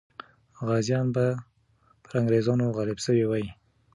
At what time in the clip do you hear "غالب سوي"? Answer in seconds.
2.77-3.23